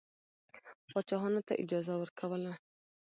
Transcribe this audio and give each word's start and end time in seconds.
پاچاهانو 0.89 1.41
ته 1.47 1.53
اجازه 1.63 1.93
ورکوله. 1.97 2.51